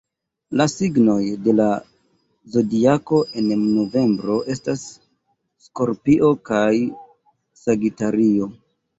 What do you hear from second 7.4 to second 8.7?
Sagitario.